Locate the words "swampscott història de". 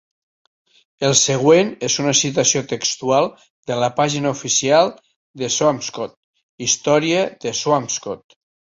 5.61-7.59